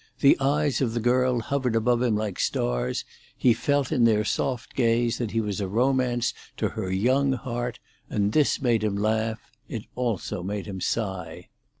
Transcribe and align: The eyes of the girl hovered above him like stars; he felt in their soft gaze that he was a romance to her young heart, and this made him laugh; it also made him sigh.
The 0.21 0.35
eyes 0.39 0.81
of 0.81 0.95
the 0.95 0.99
girl 0.99 1.41
hovered 1.41 1.75
above 1.75 2.01
him 2.01 2.15
like 2.15 2.39
stars; 2.39 3.05
he 3.37 3.53
felt 3.53 3.91
in 3.91 4.03
their 4.03 4.25
soft 4.25 4.73
gaze 4.73 5.19
that 5.19 5.29
he 5.29 5.39
was 5.41 5.61
a 5.61 5.67
romance 5.67 6.33
to 6.57 6.69
her 6.69 6.89
young 6.91 7.33
heart, 7.33 7.77
and 8.09 8.31
this 8.31 8.59
made 8.59 8.83
him 8.83 8.95
laugh; 8.97 9.39
it 9.69 9.83
also 9.95 10.41
made 10.41 10.65
him 10.65 10.81
sigh. 10.81 11.49